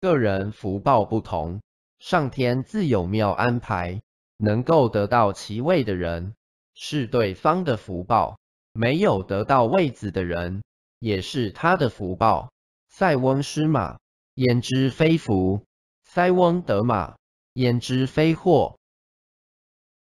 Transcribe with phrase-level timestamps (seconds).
[0.00, 1.60] 个人福报不同
[1.98, 4.00] 上天自有妙安排
[4.38, 6.34] 能够得到其位的人
[6.74, 8.38] 是对方的福报
[8.72, 10.62] 没有得到位子的人
[11.00, 12.50] 也是他的福报。
[12.88, 13.98] 塞翁失马
[14.34, 15.64] 焉知非福？
[16.04, 17.16] 塞翁得马
[17.52, 18.78] 焉知非祸？